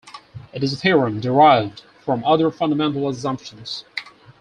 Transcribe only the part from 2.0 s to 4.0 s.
from other fundamental assumptions.